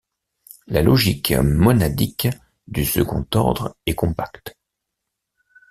[0.65, 2.27] La logique monadique
[2.67, 4.57] du second ordre est compacte.